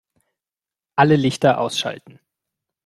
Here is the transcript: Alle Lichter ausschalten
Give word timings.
Alle 0.95 1.15
Lichter 1.15 1.59
ausschalten 1.59 2.19